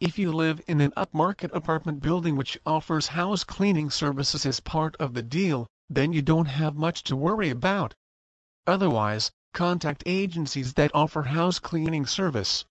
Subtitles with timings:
[0.00, 4.96] If you live in an upmarket apartment building which offers house cleaning services as part
[4.96, 7.94] of the deal, then you don't have much to worry about.
[8.66, 12.64] Otherwise, contact agencies that offer house cleaning service.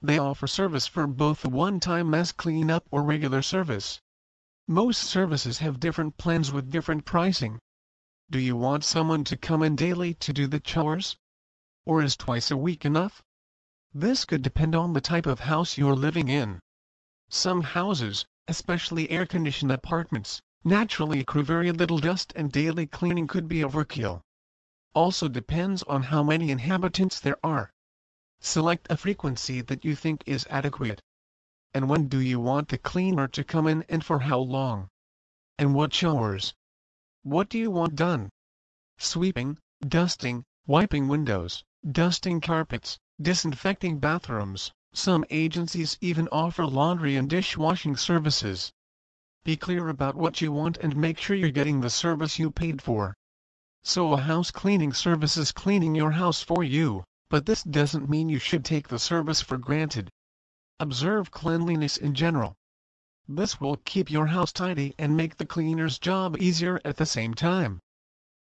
[0.00, 4.00] They offer service for both a one-time mess cleanup or regular service.
[4.68, 7.58] Most services have different plans with different pricing.
[8.30, 11.16] Do you want someone to come in daily to do the chores?
[11.84, 13.22] Or is twice a week enough?
[13.92, 16.60] This could depend on the type of house you're living in.
[17.28, 23.64] Some houses, especially air-conditioned apartments, naturally accrue very little dust and daily cleaning could be
[23.64, 24.22] overkill
[24.94, 27.72] also depends on how many inhabitants there are.
[28.40, 31.02] Select a frequency that you think is adequate.
[31.72, 34.88] And when do you want the cleaner to come in and for how long?
[35.58, 36.54] And what showers?
[37.22, 38.30] What do you want done?
[38.98, 44.72] Sweeping, dusting, wiping windows, dusting carpets, disinfecting bathrooms.
[44.92, 48.72] Some agencies even offer laundry and dishwashing services.
[49.42, 52.80] Be clear about what you want and make sure you're getting the service you paid
[52.80, 53.16] for.
[53.86, 58.30] So a house cleaning service is cleaning your house for you, but this doesn't mean
[58.30, 60.08] you should take the service for granted.
[60.80, 62.54] Observe cleanliness in general.
[63.28, 67.34] This will keep your house tidy and make the cleaner's job easier at the same
[67.34, 67.78] time.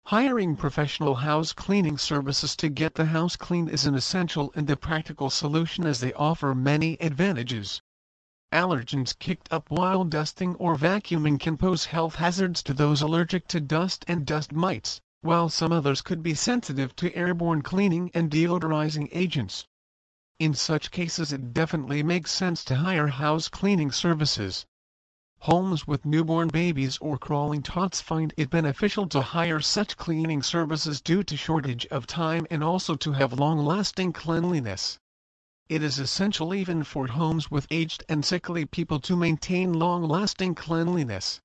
[0.04, 4.76] Hiring professional house cleaning services to get the house clean is an essential and a
[4.76, 7.80] practical solution as they offer many advantages.
[8.52, 13.58] Allergens kicked up while dusting or vacuuming can pose health hazards to those allergic to
[13.58, 19.08] dust and dust mites while some others could be sensitive to airborne cleaning and deodorizing
[19.12, 19.66] agents.
[20.38, 24.64] In such cases it definitely makes sense to hire house cleaning services.
[25.40, 31.00] Homes with newborn babies or crawling tots find it beneficial to hire such cleaning services
[31.00, 34.98] due to shortage of time and also to have long-lasting cleanliness.
[35.68, 41.40] It is essential even for homes with aged and sickly people to maintain long-lasting cleanliness.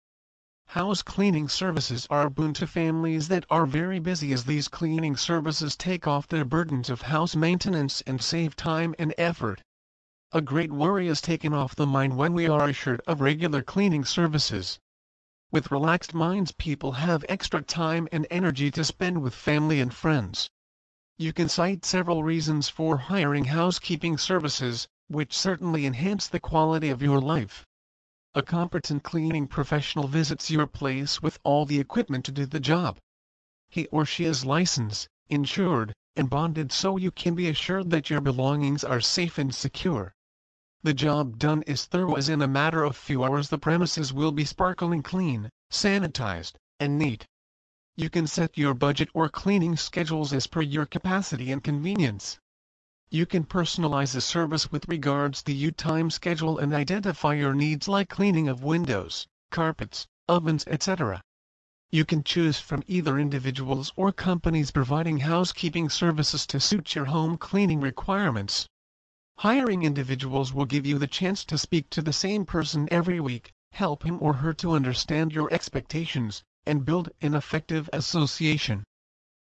[0.69, 5.15] House cleaning services are a boon to families that are very busy as these cleaning
[5.15, 9.61] services take off the burdens of house maintenance and save time and effort.
[10.31, 14.03] A great worry is taken off the mind when we are assured of regular cleaning
[14.03, 14.79] services.
[15.51, 20.49] With relaxed minds people have extra time and energy to spend with family and friends.
[21.17, 27.01] You can cite several reasons for hiring housekeeping services, which certainly enhance the quality of
[27.01, 27.65] your life.
[28.37, 32.97] A competent cleaning professional visits your place with all the equipment to do the job.
[33.69, 38.19] He or she is licensed, insured, and bonded so you can be assured that your
[38.19, 40.13] belongings are safe and secure.
[40.83, 44.33] The job done is thorough as in a matter of few hours the premises will
[44.33, 47.25] be sparkling clean, sanitized, and neat.
[47.95, 52.37] You can set your budget or cleaning schedules as per your capacity and convenience.
[53.15, 57.87] You can personalize the service with regards to your time schedule and identify your needs
[57.87, 61.21] like cleaning of windows, carpets, ovens etc.
[61.91, 67.37] You can choose from either individuals or companies providing housekeeping services to suit your home
[67.37, 68.67] cleaning requirements.
[69.37, 73.53] Hiring individuals will give you the chance to speak to the same person every week,
[73.71, 78.83] help him or her to understand your expectations, and build an effective association.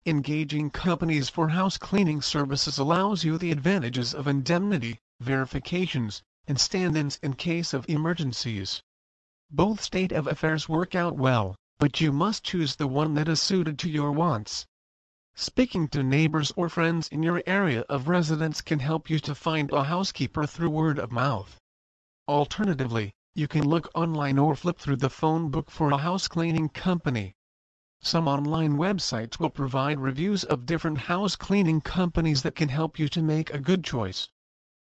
[0.08, 7.18] Engaging companies for house cleaning services allows you the advantages of indemnity, verifications, and stand-ins
[7.24, 8.84] in case of emergencies.
[9.50, 13.42] Both state of affairs work out well, but you must choose the one that is
[13.42, 14.68] suited to your wants.
[15.34, 19.72] Speaking to neighbors or friends in your area of residence can help you to find
[19.72, 21.58] a housekeeper through word of mouth.
[22.28, 26.70] Alternatively, you can look online or flip through the phone book for a house cleaning
[26.70, 27.35] company.
[28.08, 33.10] Some online websites will provide reviews of different house cleaning companies that can help you
[33.10, 34.30] to make a good choice.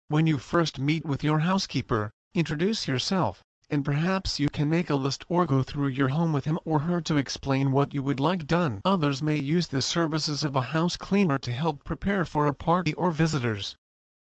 [0.08, 4.96] When you first meet with your housekeeper, introduce yourself, and perhaps you can make a
[4.96, 8.20] list or go through your home with him or her to explain what you would
[8.20, 8.82] like done.
[8.84, 12.92] Others may use the services of a house cleaner to help prepare for a party
[12.92, 13.76] or visitors.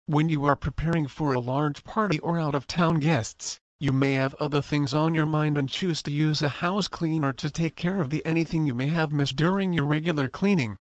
[0.05, 4.61] When you are preparing for a large party or out-of-town guests, you may have other
[4.61, 8.09] things on your mind and choose to use a house cleaner to take care of
[8.09, 10.75] the anything you may have missed during your regular cleaning.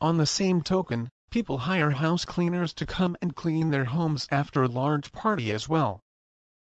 [0.00, 4.62] On the same token, people hire house cleaners to come and clean their homes after
[4.62, 6.00] a large party as well.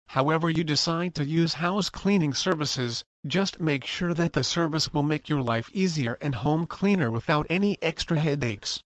[0.09, 5.05] However you decide to use house cleaning services, just make sure that the service will
[5.05, 8.83] make your life easier and home cleaner without any extra headaches.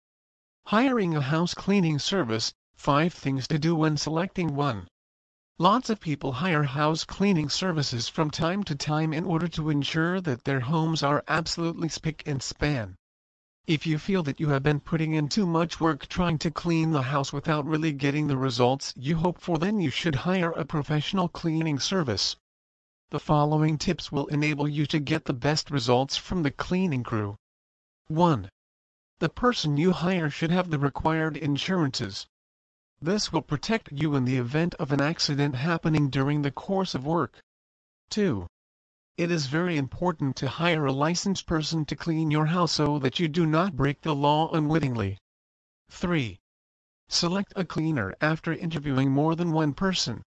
[0.66, 4.86] Hiring a house cleaning service, 5 things to do when selecting one.
[5.60, 10.20] Lots of people hire house cleaning services from time to time in order to ensure
[10.20, 12.96] that their homes are absolutely spick and span.
[13.64, 16.90] If you feel that you have been putting in too much work trying to clean
[16.90, 20.64] the house without really getting the results you hope for then you should hire a
[20.64, 22.34] professional cleaning service.
[23.10, 27.38] The following tips will enable you to get the best results from the cleaning crew.
[28.08, 28.50] 1.
[29.20, 32.26] The person you hire should have the required insurances.
[33.04, 37.04] This will protect you in the event of an accident happening during the course of
[37.04, 37.42] work.
[38.08, 38.46] 2.
[39.18, 43.20] It is very important to hire a licensed person to clean your house so that
[43.20, 45.18] you do not break the law unwittingly.
[45.90, 46.38] 3.
[47.10, 50.22] Select a cleaner after interviewing more than one person.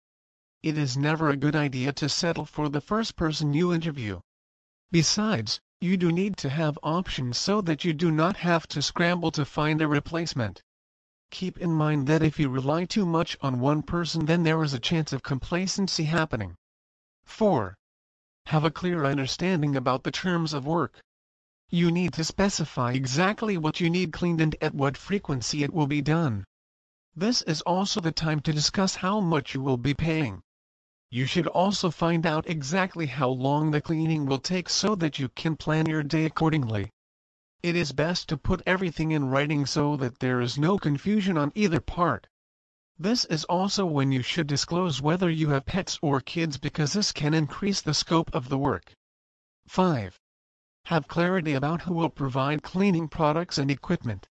[0.65, 4.19] It is never a good idea to settle for the first person you interview.
[4.91, 9.31] Besides, you do need to have options so that you do not have to scramble
[9.31, 10.61] to find a replacement.
[11.31, 14.73] Keep in mind that if you rely too much on one person then there is
[14.75, 16.55] a chance of complacency happening.
[17.25, 17.75] 4.
[18.47, 21.01] Have a clear understanding about the terms of work.
[21.71, 25.87] You need to specify exactly what you need cleaned and at what frequency it will
[25.87, 26.45] be done.
[27.17, 30.43] This is also the time to discuss how much you will be paying.
[31.11, 35.29] You should also find out exactly how long the cleaning will take so that you
[35.29, 36.91] can plan your day accordingly.
[37.65, 41.51] It is best to put everything in writing so that there is no confusion on
[41.55, 42.27] either part.
[42.99, 47.11] This is also when you should disclose whether you have pets or kids because this
[47.11, 48.93] can increase the scope of the work.
[49.67, 50.21] 5.
[50.85, 54.29] Have clarity about who will provide cleaning products and equipment.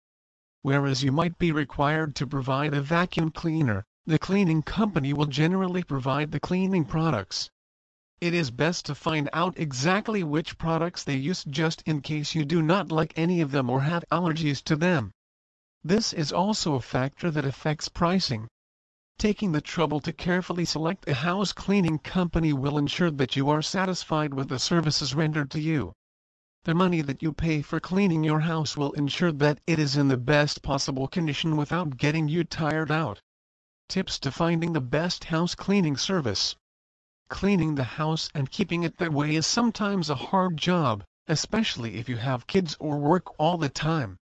[0.61, 5.83] Whereas you might be required to provide a vacuum cleaner, the cleaning company will generally
[5.83, 7.51] provide the cleaning products.
[8.23, 12.45] It is best to find out exactly which products they use just in case you
[12.45, 15.11] do not like any of them or have allergies to them.
[15.83, 18.47] This is also a factor that affects pricing.
[19.19, 23.61] Taking the trouble to carefully select a house cleaning company will ensure that you are
[23.61, 25.93] satisfied with the services rendered to you.
[26.63, 30.07] The money that you pay for cleaning your house will ensure that it is in
[30.07, 33.21] the best possible condition without getting you tired out.
[33.89, 36.55] Tips to finding the best house cleaning service.
[37.33, 42.07] Cleaning the house and keeping it that way is sometimes a hard job, especially if
[42.07, 44.19] you have kids or work all the time.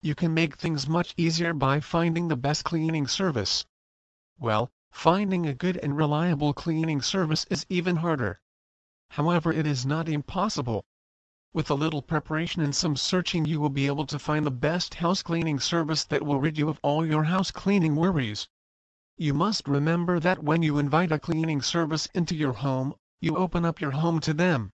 [0.00, 3.66] You can make things much easier by finding the best cleaning service.
[4.38, 8.40] Well, finding a good and reliable cleaning service is even harder.
[9.10, 10.86] However it is not impossible.
[11.52, 14.94] With a little preparation and some searching you will be able to find the best
[14.94, 18.48] house cleaning service that will rid you of all your house cleaning worries.
[19.20, 23.64] You must remember that when you invite a cleaning service into your home, you open
[23.64, 24.70] up your home to them.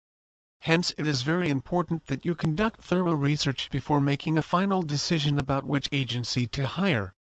[0.60, 5.38] Hence it is very important that you conduct thorough research before making a final decision
[5.38, 7.14] about which agency to hire.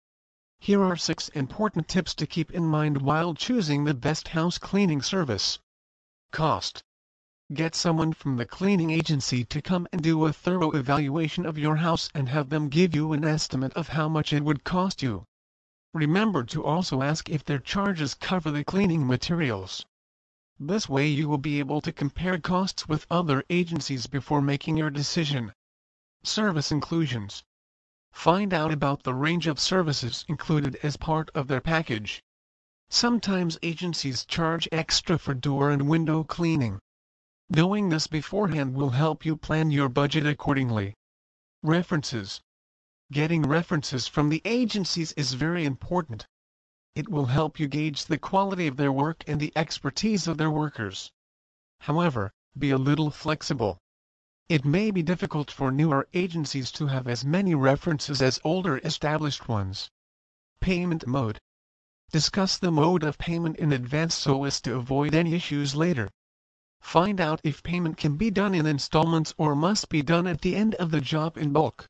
[0.61, 5.03] Here are 6 important tips to keep in mind while choosing the best house cleaning
[5.03, 5.59] service.
[6.31, 6.85] Cost.
[7.53, 11.77] Get someone from the cleaning agency to come and do a thorough evaluation of your
[11.77, 15.25] house and have them give you an estimate of how much it would cost you.
[15.99, 19.85] Remember to also ask if their charges cover the cleaning materials.
[20.57, 24.91] This way you will be able to compare costs with other agencies before making your
[24.91, 25.53] decision.
[26.23, 27.43] Service inclusions.
[28.13, 32.23] Find out about the range of services included as part of their package.
[32.89, 36.79] Sometimes agencies charge extra for door and window cleaning.
[37.51, 40.95] Knowing this beforehand will help you plan your budget accordingly.
[41.65, 42.41] References.
[43.11, 46.27] Getting references from the agencies is very important.
[46.95, 50.51] It will help you gauge the quality of their work and the expertise of their
[50.51, 51.11] workers.
[51.81, 53.79] However, be a little flexible.
[54.51, 59.49] It may be difficult for newer agencies to have as many references as older established
[59.49, 59.89] ones.
[60.61, 61.41] Payment mode.
[62.11, 66.11] Discuss the mode of payment in advance so as to avoid any issues later.
[66.83, 70.55] Find out if payment can be done in installments or must be done at the
[70.55, 71.89] end of the job in bulk.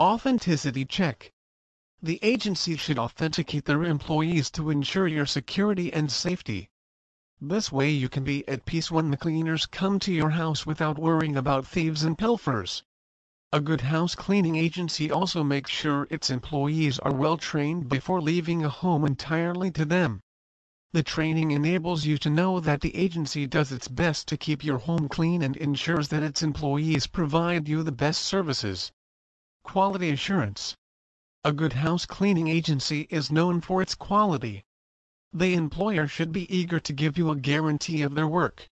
[0.00, 1.30] Authenticity check.
[2.00, 6.70] The agency should authenticate their employees to ensure your security and safety.
[7.38, 10.98] This way you can be at peace when the cleaners come to your house without
[10.98, 12.82] worrying about thieves and pilfers.
[13.52, 18.64] A good house cleaning agency also makes sure its employees are well trained before leaving
[18.64, 20.22] a home entirely to them.
[20.92, 24.78] The training enables you to know that the agency does its best to keep your
[24.78, 28.90] home clean and ensures that its employees provide you the best services.
[29.72, 30.74] Quality Assurance
[31.44, 34.64] A good house cleaning agency is known for its quality.
[35.32, 38.68] The employer should be eager to give you a guarantee of their work.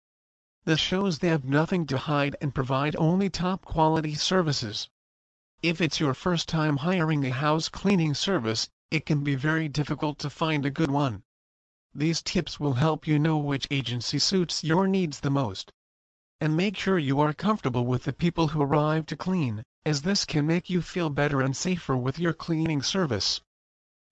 [0.65, 4.89] This shows they have nothing to hide and provide only top quality services.
[5.61, 10.17] If it's your first time hiring a house cleaning service, it can be very difficult
[10.17, 11.21] to find a good one.
[11.93, 15.71] These tips will help you know which agency suits your needs the most.
[16.41, 20.25] And make sure you are comfortable with the people who arrive to clean, as this
[20.25, 23.39] can make you feel better and safer with your cleaning service